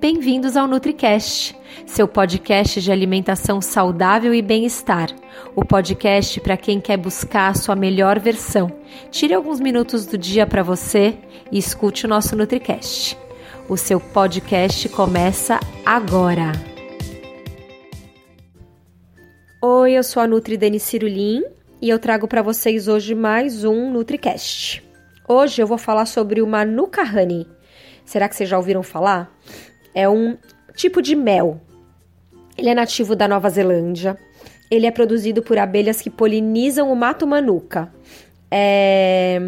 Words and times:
Bem-vindos 0.00 0.56
ao 0.56 0.66
NutriCast, 0.66 1.54
seu 1.84 2.08
podcast 2.08 2.80
de 2.80 2.90
alimentação 2.90 3.60
saudável 3.60 4.32
e 4.32 4.40
bem-estar. 4.40 5.10
O 5.54 5.62
podcast 5.62 6.40
para 6.40 6.56
quem 6.56 6.80
quer 6.80 6.96
buscar 6.96 7.50
a 7.50 7.54
sua 7.54 7.76
melhor 7.76 8.18
versão. 8.18 8.72
Tire 9.10 9.34
alguns 9.34 9.60
minutos 9.60 10.06
do 10.06 10.16
dia 10.16 10.46
para 10.46 10.62
você 10.62 11.18
e 11.52 11.58
escute 11.58 12.06
o 12.06 12.08
nosso 12.08 12.34
NutriCast. 12.34 13.18
O 13.68 13.76
seu 13.76 14.00
podcast 14.00 14.88
começa 14.88 15.60
agora. 15.84 16.52
Oi, 19.60 19.92
eu 19.92 20.02
sou 20.02 20.22
a 20.22 20.26
Nutri 20.26 20.56
Denis 20.56 20.82
Cirulim 20.82 21.42
e 21.78 21.90
eu 21.90 21.98
trago 21.98 22.26
para 22.26 22.40
vocês 22.40 22.88
hoje 22.88 23.14
mais 23.14 23.64
um 23.64 23.92
NutriCast. 23.92 24.82
Hoje 25.28 25.60
eu 25.60 25.66
vou 25.66 25.76
falar 25.76 26.06
sobre 26.06 26.40
o 26.40 26.46
Manuka 26.46 27.02
Honey. 27.02 27.46
Será 28.02 28.30
que 28.30 28.34
vocês 28.34 28.48
já 28.48 28.56
ouviram 28.56 28.82
falar? 28.82 29.30
É 29.94 30.08
um 30.08 30.36
tipo 30.74 31.02
de 31.02 31.14
mel. 31.14 31.60
Ele 32.56 32.68
é 32.68 32.74
nativo 32.74 33.16
da 33.16 33.26
Nova 33.26 33.48
Zelândia. 33.48 34.18
Ele 34.70 34.86
é 34.86 34.90
produzido 34.90 35.42
por 35.42 35.58
abelhas 35.58 36.00
que 36.00 36.10
polinizam 36.10 36.92
o 36.92 36.96
mato 36.96 37.26
manuka. 37.26 37.92
É... 38.50 39.40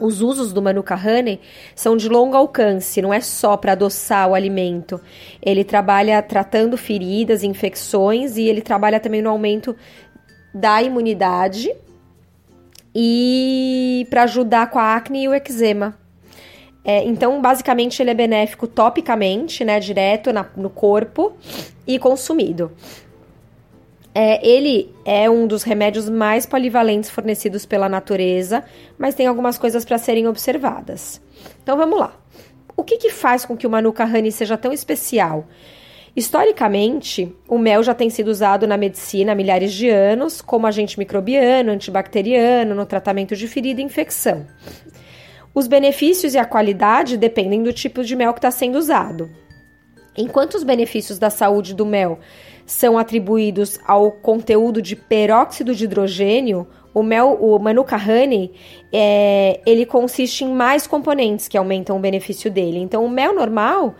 Os 0.00 0.20
usos 0.20 0.52
do 0.52 0.60
Manuka 0.60 0.96
Honey 0.96 1.40
são 1.74 1.96
de 1.96 2.08
longo 2.08 2.36
alcance, 2.36 3.00
não 3.00 3.14
é 3.14 3.20
só 3.20 3.56
para 3.56 3.72
adoçar 3.72 4.28
o 4.28 4.34
alimento. 4.34 5.00
Ele 5.40 5.62
trabalha 5.62 6.20
tratando 6.20 6.76
feridas, 6.76 7.44
infecções 7.44 8.36
e 8.36 8.42
ele 8.42 8.60
trabalha 8.60 8.98
também 8.98 9.22
no 9.22 9.30
aumento 9.30 9.74
da 10.52 10.82
imunidade 10.82 11.72
e 12.94 14.06
para 14.10 14.24
ajudar 14.24 14.68
com 14.68 14.80
a 14.80 14.96
acne 14.96 15.24
e 15.24 15.28
o 15.28 15.34
eczema. 15.34 15.96
É, 16.84 17.02
então, 17.04 17.40
basicamente, 17.40 18.02
ele 18.02 18.10
é 18.10 18.14
benéfico 18.14 18.66
topicamente, 18.66 19.64
né, 19.64 19.80
direto 19.80 20.32
na, 20.32 20.46
no 20.56 20.68
corpo 20.68 21.32
e 21.86 21.98
consumido. 21.98 22.72
É, 24.14 24.46
ele 24.46 24.94
é 25.04 25.28
um 25.28 25.46
dos 25.46 25.62
remédios 25.62 26.08
mais 26.08 26.46
polivalentes 26.46 27.10
fornecidos 27.10 27.66
pela 27.66 27.88
natureza, 27.88 28.62
mas 28.96 29.14
tem 29.14 29.26
algumas 29.26 29.58
coisas 29.58 29.84
para 29.84 29.98
serem 29.98 30.28
observadas. 30.28 31.20
Então, 31.62 31.76
vamos 31.76 31.98
lá. 31.98 32.14
O 32.76 32.84
que, 32.84 32.98
que 32.98 33.10
faz 33.10 33.44
com 33.44 33.56
que 33.56 33.66
o 33.66 33.70
Manuka 33.70 34.04
Honey 34.04 34.30
seja 34.30 34.56
tão 34.56 34.72
especial? 34.72 35.46
Historicamente, 36.14 37.34
o 37.48 37.58
mel 37.58 37.82
já 37.82 37.92
tem 37.92 38.08
sido 38.08 38.28
usado 38.28 38.68
na 38.68 38.76
medicina 38.76 39.32
há 39.32 39.34
milhares 39.34 39.72
de 39.72 39.88
anos 39.88 40.40
como 40.40 40.66
agente 40.66 40.96
microbiano, 40.96 41.72
antibacteriano, 41.72 42.72
no 42.72 42.86
tratamento 42.86 43.34
de 43.34 43.48
ferida 43.48 43.80
e 43.80 43.84
infecção. 43.84 44.46
Os 45.54 45.68
benefícios 45.68 46.34
e 46.34 46.38
a 46.38 46.44
qualidade 46.44 47.16
dependem 47.16 47.62
do 47.62 47.72
tipo 47.72 48.02
de 48.02 48.16
mel 48.16 48.32
que 48.32 48.38
está 48.38 48.50
sendo 48.50 48.76
usado. 48.76 49.30
Enquanto 50.16 50.54
os 50.54 50.64
benefícios 50.64 51.18
da 51.18 51.30
saúde 51.30 51.74
do 51.74 51.86
mel 51.86 52.18
são 52.66 52.98
atribuídos 52.98 53.78
ao 53.86 54.10
conteúdo 54.10 54.82
de 54.82 54.96
peróxido 54.96 55.74
de 55.74 55.84
hidrogênio, 55.84 56.66
o 56.92 57.02
mel, 57.02 57.36
o 57.40 57.58
Manuka 57.58 57.96
Honey, 57.96 58.52
é, 58.92 59.60
ele 59.66 59.84
consiste 59.84 60.44
em 60.44 60.52
mais 60.52 60.86
componentes 60.86 61.48
que 61.48 61.58
aumentam 61.58 61.96
o 61.96 62.00
benefício 62.00 62.50
dele. 62.50 62.78
Então, 62.78 63.04
o 63.04 63.08
mel 63.08 63.34
normal, 63.34 63.96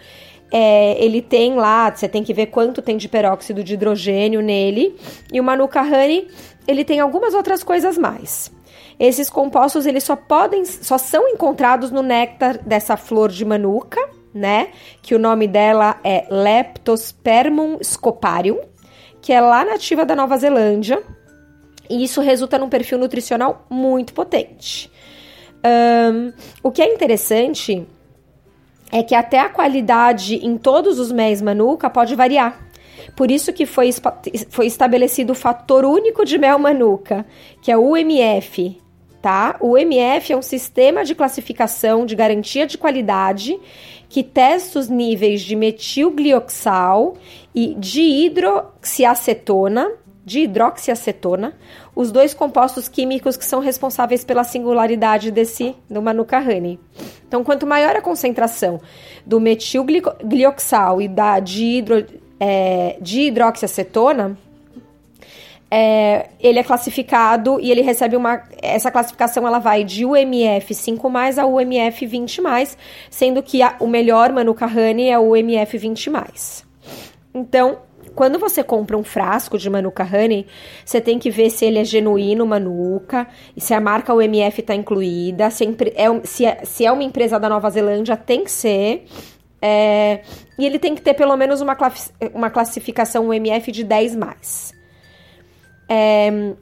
é, 0.52 0.96
ele 1.04 1.20
tem 1.20 1.54
lá, 1.56 1.94
você 1.94 2.08
tem 2.08 2.22
que 2.22 2.32
ver 2.32 2.46
quanto 2.46 2.80
tem 2.80 2.96
de 2.96 3.08
peróxido 3.08 3.64
de 3.64 3.74
hidrogênio 3.74 4.40
nele, 4.40 4.96
e 5.32 5.40
o 5.40 5.44
Manuka 5.44 5.82
Honey, 5.82 6.28
ele 6.66 6.84
tem 6.84 7.00
algumas 7.00 7.34
outras 7.34 7.64
coisas 7.64 7.98
mais. 7.98 8.53
Esses 8.98 9.28
compostos 9.28 9.86
eles 9.86 10.04
só 10.04 10.16
podem, 10.16 10.64
só 10.64 10.98
são 10.98 11.28
encontrados 11.28 11.90
no 11.90 12.02
néctar 12.02 12.58
dessa 12.58 12.96
flor 12.96 13.30
de 13.30 13.44
manuka, 13.44 14.00
né? 14.32 14.68
Que 15.02 15.14
o 15.14 15.18
nome 15.18 15.46
dela 15.46 15.98
é 16.04 16.26
Leptospermum 16.30 17.78
scoparium, 17.82 18.60
que 19.20 19.32
é 19.32 19.40
lá 19.40 19.64
nativa 19.64 20.04
da 20.04 20.14
Nova 20.14 20.36
Zelândia. 20.36 21.02
E 21.88 22.02
isso 22.02 22.20
resulta 22.20 22.58
num 22.58 22.68
perfil 22.68 22.98
nutricional 22.98 23.66
muito 23.68 24.14
potente. 24.14 24.90
Um, 25.64 26.32
o 26.62 26.70
que 26.70 26.82
é 26.82 26.92
interessante 26.92 27.86
é 28.92 29.02
que 29.02 29.14
até 29.14 29.40
a 29.40 29.48
qualidade 29.48 30.36
em 30.36 30.56
todos 30.56 30.98
os 30.98 31.10
méis 31.10 31.42
manuka 31.42 31.90
pode 31.90 32.14
variar. 32.14 32.64
Por 33.16 33.30
isso 33.30 33.52
que 33.52 33.66
foi, 33.66 33.90
foi 34.50 34.66
estabelecido 34.66 35.32
o 35.32 35.34
fator 35.34 35.84
único 35.84 36.24
de 36.24 36.38
mel 36.38 36.58
manuka, 36.58 37.24
que 37.62 37.70
é 37.70 37.76
o 37.76 37.92
UMF, 37.92 38.80
tá? 39.24 39.56
O 39.58 39.78
MF 39.78 40.34
é 40.34 40.36
um 40.36 40.42
sistema 40.42 41.02
de 41.02 41.14
classificação 41.14 42.04
de 42.04 42.14
garantia 42.14 42.66
de 42.66 42.76
qualidade 42.76 43.58
que 44.06 44.22
testa 44.22 44.78
os 44.78 44.90
níveis 44.90 45.40
de 45.40 45.56
metilglioxal 45.56 47.16
e 47.54 47.74
de 47.74 48.02
hidroxiacetona, 48.02 49.92
de 50.22 50.40
hidroxiacetona, 50.40 51.56
os 51.96 52.12
dois 52.12 52.34
compostos 52.34 52.86
químicos 52.86 53.34
que 53.34 53.46
são 53.46 53.60
responsáveis 53.60 54.26
pela 54.26 54.44
singularidade 54.44 55.30
desse 55.30 55.74
do 55.88 56.02
Manuka 56.02 56.38
Honey. 56.38 56.78
Então, 57.26 57.42
quanto 57.42 57.66
maior 57.66 57.96
a 57.96 58.02
concentração 58.02 58.78
do 59.24 59.40
metilglioxal 59.40 61.00
e 61.00 61.08
da 61.08 61.40
de, 61.40 61.64
hidro, 61.64 62.06
é, 62.38 62.98
de 63.00 63.22
hidroxiacetona, 63.22 64.36
é, 65.76 66.28
ele 66.38 66.60
é 66.60 66.62
classificado 66.62 67.58
e 67.60 67.68
ele 67.68 67.80
recebe 67.80 68.14
uma. 68.14 68.44
Essa 68.62 68.92
classificação 68.92 69.44
ela 69.44 69.58
vai 69.58 69.82
de 69.82 70.04
UMF 70.04 70.72
5 70.72 71.10
mais 71.10 71.36
a 71.36 71.44
UMF 71.46 72.06
20 72.06 72.40
mais, 72.40 72.78
sendo 73.10 73.42
que 73.42 73.60
a, 73.60 73.74
o 73.80 73.88
melhor 73.88 74.32
Manuka 74.32 74.66
Honey 74.66 75.10
é 75.10 75.18
o 75.18 75.32
UMF 75.32 75.76
20 75.76 76.10
mais. 76.10 76.64
Então, 77.34 77.78
quando 78.14 78.38
você 78.38 78.62
compra 78.62 78.96
um 78.96 79.02
frasco 79.02 79.58
de 79.58 79.68
Manuka 79.68 80.04
Honey, 80.04 80.46
você 80.84 81.00
tem 81.00 81.18
que 81.18 81.28
ver 81.28 81.50
se 81.50 81.64
ele 81.64 81.80
é 81.80 81.84
genuíno 81.84 82.46
Manuka, 82.46 83.26
se 83.56 83.74
a 83.74 83.80
marca 83.80 84.14
UMF 84.14 84.60
está 84.60 84.76
incluída, 84.76 85.50
se 85.50 85.64
é, 85.96 86.20
se, 86.22 86.46
é, 86.46 86.60
se 86.64 86.86
é 86.86 86.92
uma 86.92 87.02
empresa 87.02 87.40
da 87.40 87.48
Nova 87.48 87.68
Zelândia, 87.68 88.16
tem 88.16 88.44
que 88.44 88.52
ser. 88.52 89.06
É, 89.60 90.20
e 90.56 90.64
ele 90.64 90.78
tem 90.78 90.94
que 90.94 91.02
ter 91.02 91.14
pelo 91.14 91.36
menos 91.36 91.60
uma, 91.60 91.76
uma 92.32 92.48
classificação 92.48 93.30
UMF 93.30 93.72
de 93.72 93.82
10 93.82 94.14
mais. 94.14 94.83
É, 95.88 96.54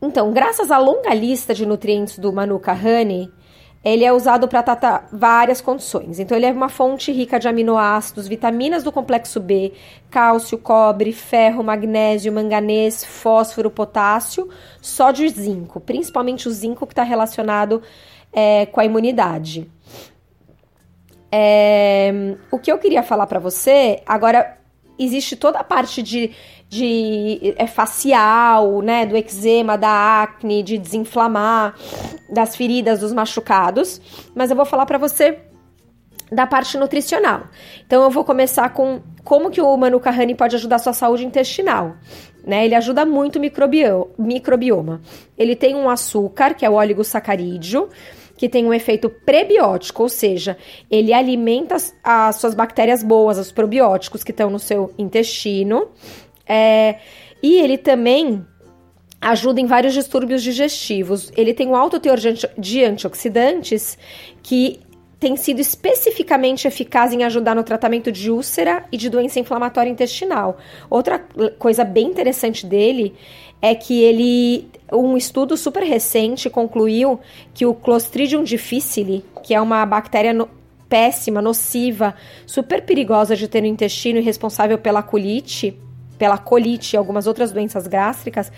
então, 0.00 0.32
graças 0.32 0.70
à 0.70 0.78
longa 0.78 1.12
lista 1.12 1.52
de 1.52 1.66
nutrientes 1.66 2.18
do 2.18 2.32
Manuka 2.32 2.72
Honey, 2.72 3.30
ele 3.84 4.04
é 4.04 4.12
usado 4.12 4.46
para 4.48 4.62
tratar 4.62 5.08
várias 5.12 5.60
condições. 5.60 6.18
Então, 6.18 6.36
ele 6.36 6.46
é 6.46 6.52
uma 6.52 6.68
fonte 6.68 7.10
rica 7.10 7.38
de 7.38 7.48
aminoácidos, 7.48 8.28
vitaminas 8.28 8.84
do 8.84 8.92
complexo 8.92 9.40
B, 9.40 9.72
cálcio, 10.10 10.58
cobre, 10.58 11.12
ferro, 11.12 11.64
magnésio, 11.64 12.32
manganês, 12.32 13.04
fósforo, 13.04 13.70
potássio, 13.70 14.48
sódio 14.80 15.24
e 15.24 15.28
zinco, 15.28 15.80
principalmente 15.80 16.48
o 16.48 16.50
zinco 16.50 16.86
que 16.86 16.92
está 16.92 17.02
relacionado 17.02 17.82
é, 18.32 18.66
com 18.66 18.80
a 18.80 18.84
imunidade. 18.84 19.70
É, 21.30 22.36
o 22.50 22.58
que 22.58 22.70
eu 22.70 22.78
queria 22.78 23.02
falar 23.02 23.26
para 23.26 23.38
você, 23.38 24.02
agora 24.06 24.57
existe 24.98 25.36
toda 25.36 25.58
a 25.58 25.64
parte 25.64 26.02
de 26.02 26.30
de 26.68 27.54
é, 27.56 27.66
facial, 27.66 28.82
né, 28.82 29.06
do 29.06 29.16
eczema, 29.16 29.78
da 29.78 30.22
acne, 30.22 30.62
de 30.62 30.76
desinflamar, 30.76 31.74
das 32.28 32.54
feridas, 32.54 33.00
dos 33.00 33.12
machucados, 33.12 34.00
mas 34.34 34.50
eu 34.50 34.56
vou 34.56 34.66
falar 34.66 34.84
para 34.84 34.98
você 34.98 35.38
da 36.30 36.46
parte 36.46 36.76
nutricional. 36.76 37.44
Então 37.86 38.02
eu 38.02 38.10
vou 38.10 38.22
começar 38.22 38.68
com 38.70 39.00
como 39.24 39.50
que 39.50 39.62
o 39.62 39.76
Manuka 39.76 40.10
Honey 40.10 40.34
pode 40.34 40.56
ajudar 40.56 40.76
a 40.76 40.78
sua 40.78 40.92
saúde 40.92 41.24
intestinal. 41.24 41.96
Né? 42.46 42.66
Ele 42.66 42.74
ajuda 42.74 43.06
muito 43.06 43.36
o 43.36 44.22
microbioma. 44.22 45.00
Ele 45.36 45.56
tem 45.56 45.74
um 45.74 45.88
açúcar, 45.88 46.54
que 46.54 46.66
é 46.66 46.70
o 46.70 46.74
oligosacarídeo, 46.74 47.88
que 48.38 48.48
tem 48.48 48.64
um 48.64 48.72
efeito 48.72 49.10
prebiótico, 49.10 50.04
ou 50.04 50.08
seja, 50.08 50.56
ele 50.88 51.12
alimenta 51.12 51.74
as, 51.74 51.94
as 52.02 52.36
suas 52.36 52.54
bactérias 52.54 53.02
boas, 53.02 53.36
os 53.36 53.52
probióticos 53.52 54.22
que 54.24 54.30
estão 54.30 54.48
no 54.48 54.60
seu 54.60 54.94
intestino, 54.96 55.88
é, 56.46 56.98
e 57.42 57.60
ele 57.60 57.76
também 57.76 58.46
ajuda 59.20 59.60
em 59.60 59.66
vários 59.66 59.92
distúrbios 59.92 60.42
digestivos. 60.42 61.32
Ele 61.36 61.52
tem 61.52 61.66
um 61.66 61.74
alto 61.74 61.98
teor 61.98 62.18
de 62.56 62.84
antioxidantes 62.84 63.98
que 64.42 64.80
tem 65.18 65.36
sido 65.36 65.60
especificamente 65.60 66.68
eficaz 66.68 67.12
em 67.12 67.24
ajudar 67.24 67.56
no 67.56 67.64
tratamento 67.64 68.12
de 68.12 68.30
úlcera 68.30 68.84
e 68.92 68.96
de 68.96 69.10
doença 69.10 69.40
inflamatória 69.40 69.90
intestinal. 69.90 70.58
Outra 70.88 71.18
coisa 71.58 71.82
bem 71.82 72.06
interessante 72.06 72.64
dele 72.64 73.16
é 73.60 73.74
que 73.74 74.00
ele 74.02 74.70
um 74.92 75.16
estudo 75.16 75.56
super 75.56 75.82
recente 75.82 76.48
concluiu 76.48 77.20
que 77.52 77.66
o 77.66 77.74
Clostridium 77.74 78.42
difficile, 78.42 79.24
que 79.42 79.54
é 79.54 79.60
uma 79.60 79.84
bactéria 79.84 80.32
no, 80.32 80.48
péssima, 80.88 81.42
nociva, 81.42 82.14
super 82.46 82.82
perigosa 82.82 83.36
de 83.36 83.46
ter 83.46 83.60
no 83.60 83.66
intestino 83.66 84.18
e 84.18 84.22
responsável 84.22 84.78
pela 84.78 85.02
colite, 85.02 85.78
pela 86.16 86.38
colite 86.38 86.94
e 86.94 86.96
algumas 86.96 87.26
outras 87.26 87.52
doenças 87.52 87.86
gástricas, 87.86 88.50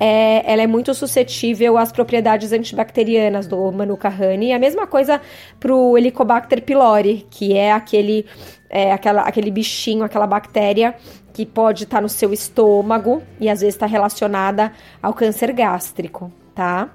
é, 0.00 0.50
ela 0.50 0.62
é 0.62 0.66
muito 0.66 0.94
suscetível 0.94 1.76
às 1.76 1.92
propriedades 1.92 2.52
antibacterianas 2.52 3.46
do 3.46 3.70
Manuka 3.70 4.08
honey. 4.08 4.50
A 4.54 4.58
mesma 4.58 4.86
coisa 4.86 5.20
para 5.60 5.74
o 5.74 5.98
Helicobacter 5.98 6.62
pylori, 6.62 7.26
que 7.30 7.54
é 7.54 7.70
aquele, 7.70 8.24
é, 8.70 8.92
aquela, 8.92 9.22
aquele 9.22 9.50
bichinho, 9.50 10.02
aquela 10.02 10.26
bactéria 10.26 10.94
que 11.34 11.44
pode 11.44 11.84
estar 11.84 11.98
tá 11.98 12.00
no 12.00 12.08
seu 12.08 12.32
estômago 12.32 13.22
e 13.38 13.50
às 13.50 13.60
vezes 13.60 13.74
está 13.74 13.84
relacionada 13.84 14.72
ao 15.02 15.12
câncer 15.12 15.52
gástrico, 15.52 16.32
tá? 16.54 16.88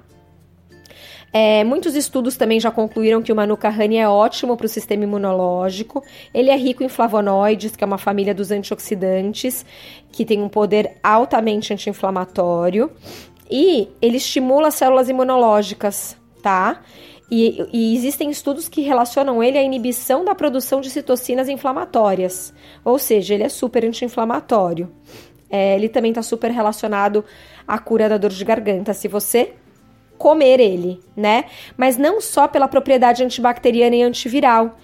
É, 1.38 1.62
muitos 1.64 1.94
estudos 1.94 2.34
também 2.34 2.58
já 2.58 2.70
concluíram 2.70 3.20
que 3.20 3.30
o 3.30 3.36
honey 3.36 3.98
é 3.98 4.08
ótimo 4.08 4.56
para 4.56 4.64
o 4.64 4.68
sistema 4.70 5.04
imunológico. 5.04 6.02
Ele 6.32 6.48
é 6.48 6.56
rico 6.56 6.82
em 6.82 6.88
flavonoides, 6.88 7.76
que 7.76 7.84
é 7.84 7.86
uma 7.86 7.98
família 7.98 8.34
dos 8.34 8.50
antioxidantes, 8.50 9.62
que 10.10 10.24
tem 10.24 10.40
um 10.40 10.48
poder 10.48 10.96
altamente 11.02 11.74
anti-inflamatório. 11.74 12.90
E 13.50 13.86
ele 14.00 14.16
estimula 14.16 14.68
as 14.68 14.76
células 14.76 15.10
imunológicas, 15.10 16.16
tá? 16.42 16.80
E, 17.30 17.68
e, 17.70 17.94
existem 17.94 18.30
estudos 18.30 18.66
que 18.66 18.80
relacionam 18.80 19.42
ele 19.42 19.58
à 19.58 19.62
inibição 19.62 20.24
da 20.24 20.34
produção 20.34 20.80
de 20.80 20.88
citocinas 20.88 21.50
inflamatórias. 21.50 22.54
Ou 22.82 22.98
seja, 22.98 23.34
ele 23.34 23.42
é 23.42 23.50
super 23.50 23.84
anti-inflamatório. 23.84 24.90
É, 25.50 25.76
ele 25.76 25.90
também 25.90 26.12
está 26.12 26.22
super 26.22 26.50
relacionado 26.50 27.22
à 27.68 27.78
cura 27.78 28.08
da 28.08 28.16
dor 28.16 28.30
de 28.30 28.42
garganta. 28.42 28.94
Se 28.94 29.06
você 29.06 29.52
comer 30.16 30.60
ele, 30.60 31.00
né? 31.16 31.44
Mas 31.76 31.96
não 31.96 32.20
só 32.20 32.48
pela 32.48 32.68
propriedade 32.68 33.22
antibacteriana 33.22 33.96
e 33.96 34.02
antiviral, 34.02 34.76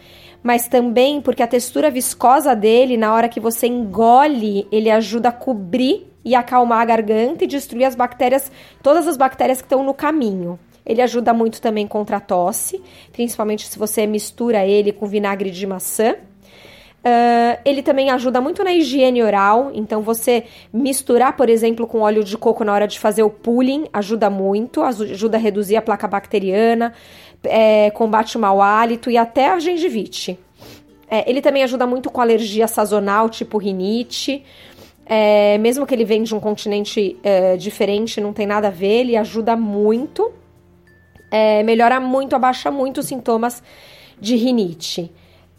mas 0.43 0.69
também 0.69 1.21
porque 1.21 1.43
a 1.43 1.47
textura 1.47 1.91
viscosa 1.91 2.55
dele, 2.55 2.97
na 2.97 3.15
hora 3.15 3.29
que 3.29 3.41
você 3.41 3.67
engole, 3.67 4.67
ele 4.73 4.91
ajuda 4.91 5.29
a 5.29 5.33
cobrir 5.33 6.07
e 6.25 6.35
acalmar 6.35 6.81
a 6.81 6.85
garganta 6.85 7.45
e 7.45 7.47
destruir 7.47 7.85
as 7.85 7.95
bactérias, 7.95 8.51
todas 8.83 9.07
as 9.07 9.17
bactérias 9.17 9.61
que 9.61 9.67
estão 9.67 9.83
no 9.83 9.95
caminho. 9.95 10.59
Ele 10.85 11.01
ajuda 11.01 11.33
muito 11.33 11.61
também 11.61 11.87
contra 11.87 12.17
a 12.17 12.21
tosse, 12.21 12.83
principalmente 13.13 13.67
se 13.69 13.79
você 13.79 14.07
mistura 14.07 14.67
ele 14.67 14.93
com 14.93 15.07
vinagre 15.07 15.51
de 15.51 15.67
maçã. 15.67 16.17
Uh, 17.03 17.59
ele 17.65 17.83
também 17.83 18.11
ajuda 18.11 18.41
muito 18.41 18.63
na 18.63 18.73
higiene 18.73 19.25
oral, 19.25 19.73
então 19.75 20.03
você 20.03 20.45
misturar, 20.73 21.37
por 21.37 21.49
exemplo, 21.49 21.85
com 21.85 21.99
óleo 22.03 22.23
de 22.23 22.39
coco 22.39 22.63
na 22.63 22.73
hora 22.73 22.87
de 22.87 22.97
fazer 22.97 23.25
o 23.25 23.31
pulling 23.31 23.89
ajuda 23.93 24.31
muito, 24.31 24.81
ajuda 24.83 25.37
a 25.37 25.41
reduzir 25.41 25.75
a 25.75 25.83
placa 25.83 26.07
bacteriana, 26.07 26.93
é, 27.43 27.91
combate 27.91 28.37
o 28.37 28.41
mau 28.41 28.63
hálito 28.63 29.11
e 29.11 29.17
até 29.17 29.51
a 29.51 29.59
gengivite. 29.59 30.39
É, 31.11 31.29
ele 31.29 31.43
também 31.43 31.65
ajuda 31.65 31.89
muito 31.89 32.09
com 32.09 32.21
alergia 32.21 32.69
sazonal, 32.69 33.29
tipo 33.29 33.59
rinite. 33.59 34.45
É, 35.05 35.59
mesmo 35.59 35.85
que 35.85 35.93
ele 35.93 36.05
venha 36.05 36.25
de 36.25 36.35
um 36.35 36.39
continente 36.39 37.19
é, 37.25 37.57
diferente, 37.57 38.21
não 38.21 38.33
tem 38.33 38.47
nada 38.47 38.69
a 38.69 38.71
ver, 38.71 39.01
ele 39.01 39.17
ajuda 39.17 39.57
muito, 39.57 40.33
é, 41.33 41.65
melhora 41.65 41.99
muito, 41.99 42.37
abaixa 42.37 42.71
muito 42.71 43.01
os 43.01 43.07
sintomas 43.07 43.61
de 44.21 44.37
rinite. 44.37 45.11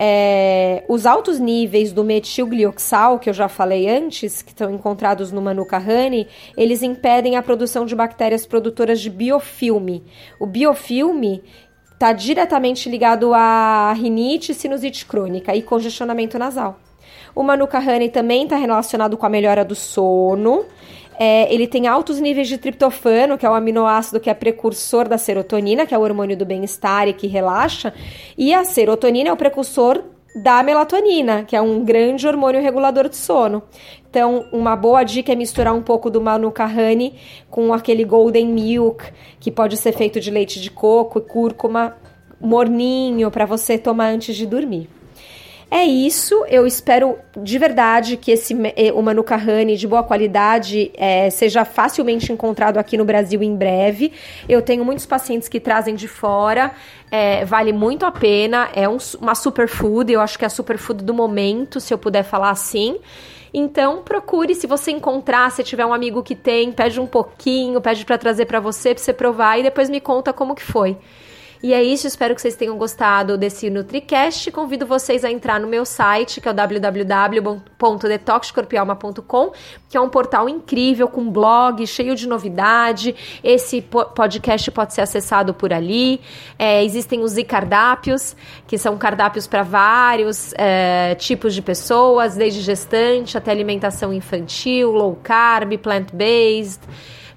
É, 0.05 0.83
os 0.89 1.05
altos 1.05 1.39
níveis 1.39 1.93
do 1.93 2.03
metilglioxal, 2.03 3.17
que 3.19 3.29
eu 3.29 3.33
já 3.33 3.47
falei 3.47 3.89
antes, 3.89 4.41
que 4.41 4.51
estão 4.51 4.69
encontrados 4.69 5.31
no 5.31 5.41
Manuka 5.41 5.77
honey, 5.77 6.27
eles 6.57 6.83
impedem 6.83 7.37
a 7.37 7.41
produção 7.41 7.85
de 7.85 7.95
bactérias 7.95 8.45
produtoras 8.45 8.99
de 8.99 9.09
biofilme. 9.09 10.03
O 10.41 10.45
biofilme 10.45 11.41
está 11.93 12.11
diretamente 12.11 12.89
ligado 12.89 13.33
a 13.33 13.93
rinite, 13.93 14.53
sinusite 14.53 15.05
crônica 15.05 15.55
e 15.55 15.61
congestionamento 15.61 16.37
nasal. 16.37 16.77
O 17.33 17.41
Manuka 17.41 17.79
honey 17.79 18.09
também 18.09 18.43
está 18.43 18.57
relacionado 18.57 19.15
com 19.15 19.25
a 19.25 19.29
melhora 19.29 19.63
do 19.63 19.73
sono 19.73 20.65
é, 21.25 21.47
ele 21.53 21.67
tem 21.67 21.87
altos 21.87 22.19
níveis 22.19 22.49
de 22.49 22.57
triptofano, 22.57 23.37
que 23.37 23.45
é 23.45 23.49
o 23.49 23.53
aminoácido 23.53 24.19
que 24.19 24.29
é 24.29 24.33
precursor 24.33 25.07
da 25.07 25.17
serotonina, 25.17 25.85
que 25.85 25.95
é 25.95 25.97
o 25.97 26.01
hormônio 26.01 26.35
do 26.35 26.45
bem-estar 26.45 27.07
e 27.07 27.13
que 27.13 27.27
relaxa. 27.27 27.93
E 28.37 28.53
a 28.53 28.65
serotonina 28.65 29.29
é 29.29 29.31
o 29.31 29.37
precursor 29.37 30.03
da 30.35 30.61
melatonina, 30.61 31.45
que 31.45 31.55
é 31.55 31.61
um 31.61 31.81
grande 31.85 32.27
hormônio 32.27 32.61
regulador 32.61 33.07
de 33.07 33.15
sono. 33.15 33.63
Então, 34.09 34.49
uma 34.51 34.75
boa 34.75 35.01
dica 35.05 35.31
é 35.31 35.35
misturar 35.35 35.73
um 35.73 35.81
pouco 35.81 36.09
do 36.09 36.19
Manuka 36.19 36.65
Honey 36.65 37.13
com 37.49 37.73
aquele 37.73 38.03
Golden 38.03 38.47
Milk, 38.47 39.05
que 39.39 39.49
pode 39.49 39.77
ser 39.77 39.93
feito 39.93 40.19
de 40.19 40.29
leite 40.29 40.59
de 40.59 40.69
coco 40.69 41.19
e 41.19 41.21
cúrcuma 41.21 41.95
morninho 42.37 43.31
para 43.31 43.45
você 43.45 43.77
tomar 43.77 44.07
antes 44.07 44.35
de 44.35 44.45
dormir. 44.45 44.89
É 45.75 45.85
isso, 45.85 46.45
eu 46.49 46.67
espero 46.67 47.17
de 47.35 47.57
verdade 47.57 48.15
que 48.15 48.29
esse 48.29 48.55
eh, 48.75 48.93
o 48.93 49.01
Manuka 49.01 49.35
Honey 49.35 49.75
de 49.75 49.87
boa 49.87 50.03
qualidade 50.03 50.91
é, 50.93 51.31
seja 51.31 51.65
facilmente 51.65 52.31
encontrado 52.31 52.77
aqui 52.77 52.95
no 52.95 53.03
Brasil 53.03 53.41
em 53.41 53.55
breve. 53.55 54.13
Eu 54.47 54.61
tenho 54.61 54.85
muitos 54.85 55.07
pacientes 55.07 55.49
que 55.49 55.59
trazem 55.59 55.95
de 55.95 56.07
fora, 56.07 56.71
é, 57.09 57.43
vale 57.43 57.73
muito 57.73 58.05
a 58.05 58.11
pena, 58.11 58.69
é 58.75 58.87
um, 58.87 58.97
uma 59.19 59.33
superfood, 59.33 60.13
eu 60.13 60.21
acho 60.21 60.37
que 60.37 60.45
é 60.45 60.47
a 60.47 60.49
superfood 60.49 61.03
do 61.03 61.11
momento, 61.11 61.79
se 61.79 61.91
eu 61.91 61.97
puder 61.97 62.21
falar 62.21 62.51
assim. 62.51 62.99
Então, 63.51 64.03
procure, 64.03 64.53
se 64.53 64.67
você 64.67 64.91
encontrar, 64.91 65.51
se 65.51 65.63
tiver 65.63 65.87
um 65.87 65.93
amigo 65.93 66.21
que 66.21 66.35
tem, 66.35 66.71
pede 66.71 66.99
um 66.99 67.07
pouquinho, 67.07 67.81
pede 67.81 68.05
para 68.05 68.19
trazer 68.19 68.45
para 68.45 68.59
você, 68.59 68.93
para 68.93 69.03
você 69.03 69.11
provar 69.11 69.57
e 69.57 69.63
depois 69.63 69.89
me 69.89 69.99
conta 69.99 70.31
como 70.31 70.53
que 70.53 70.61
foi. 70.61 70.99
E 71.63 71.73
é 71.73 71.81
isso, 71.81 72.05
espero 72.05 72.35
que 72.35 72.41
vocês 72.41 72.57
tenham 72.57 72.77
gostado 72.77 73.37
desse 73.37 73.69
NutriCast. 73.69 74.51
Convido 74.51 74.85
vocês 74.85 75.23
a 75.23 75.31
entrar 75.31 75.61
no 75.61 75.67
meu 75.67 75.85
site, 75.85 76.41
que 76.41 76.47
é 76.49 76.51
o 76.51 76.53
www.detoxcorpialma.com, 76.53 79.53
que 79.87 79.95
é 79.95 80.01
um 80.01 80.09
portal 80.09 80.49
incrível 80.49 81.07
com 81.07 81.31
blog 81.31 81.87
cheio 81.87 82.17
de 82.17 82.27
novidade. 82.27 83.15
Esse 83.41 83.81
podcast 83.81 84.69
pode 84.71 84.93
ser 84.93 84.99
acessado 84.99 85.53
por 85.53 85.71
ali. 85.71 86.19
É, 86.59 86.83
existem 86.83 87.21
os 87.21 87.37
e-cardápios, 87.37 88.35
que 88.67 88.77
são 88.77 88.97
cardápios 88.97 89.47
para 89.47 89.63
vários 89.63 90.53
é, 90.57 91.15
tipos 91.15 91.55
de 91.55 91.61
pessoas, 91.61 92.35
desde 92.35 92.59
gestante 92.59 93.37
até 93.37 93.51
alimentação 93.51 94.11
infantil, 94.11 94.91
low 94.91 95.17
carb, 95.23 95.77
plant-based 95.77 96.81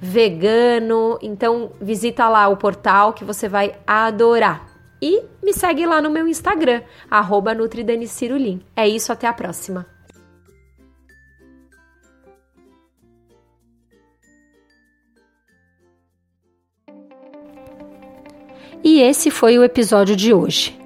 vegano. 0.00 1.19
Então 1.22 1.72
visita 1.81 2.28
lá 2.28 2.48
o 2.48 2.56
portal 2.56 3.12
que 3.12 3.25
você 3.25 3.48
vai 3.48 3.75
adorar. 3.87 4.66
E 5.00 5.22
me 5.43 5.52
segue 5.52 5.84
lá 5.84 6.00
no 6.00 6.10
meu 6.10 6.26
Instagram, 6.26 6.82
arroba 7.10 7.54
É 8.75 8.88
isso, 8.88 9.12
até 9.12 9.26
a 9.26 9.32
próxima. 9.32 9.87
E 18.82 19.00
esse 19.00 19.31
foi 19.31 19.58
o 19.58 19.64
episódio 19.64 20.14
de 20.14 20.32
hoje. 20.32 20.86